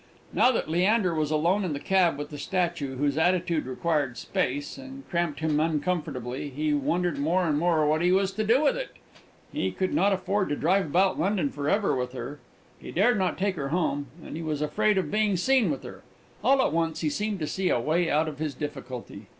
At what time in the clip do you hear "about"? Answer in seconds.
10.87-11.19